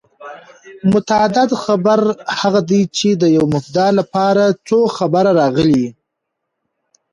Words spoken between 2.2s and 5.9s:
هغه دئ، چي د یوې مبتداء له پاره څو خبره راغلي يي.